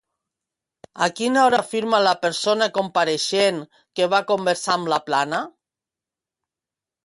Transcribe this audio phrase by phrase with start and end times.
[1.07, 3.61] A quina hora afirma la persona compareixent
[4.01, 5.47] que va conversar amb Laplana?